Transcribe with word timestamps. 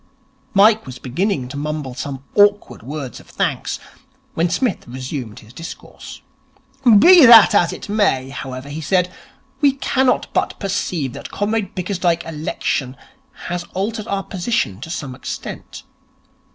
Mike 0.55 0.87
was 0.87 0.97
beginning 0.97 1.47
to 1.47 1.55
mumble 1.57 1.93
some 1.93 2.23
awkward 2.33 2.81
words 2.81 3.19
of 3.19 3.27
thanks, 3.29 3.79
when 4.33 4.49
Psmith 4.49 4.87
resumed 4.87 5.41
his 5.41 5.53
discourse. 5.53 6.23
'Be 6.97 7.23
that 7.27 7.53
as 7.53 7.71
it 7.71 7.87
may, 7.87 8.29
however,' 8.29 8.69
he 8.69 8.81
said, 8.81 9.13
'we 9.61 9.73
cannot 9.73 10.25
but 10.33 10.59
perceive 10.59 11.13
that 11.13 11.29
Comrade 11.29 11.75
Bickersdyke's 11.75 12.25
election 12.25 12.97
has 13.49 13.63
altered 13.75 14.07
our 14.07 14.23
position 14.23 14.81
to 14.81 14.89
some 14.89 15.13
extent. 15.13 15.83